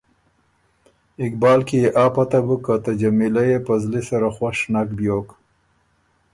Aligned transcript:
اقبال 1.25 1.59
کی 1.67 1.77
يې 1.83 1.89
آ 2.03 2.05
پته 2.13 2.39
بُک 2.45 2.61
که 2.65 2.75
ته 2.83 2.91
جمیلۀ 2.99 3.43
يې 3.51 3.57
په 3.65 3.73
زلی 3.83 4.01
سره 4.09 4.27
خوش 4.35 4.57
نک 4.73 4.87
بیوک۔ 4.97 5.27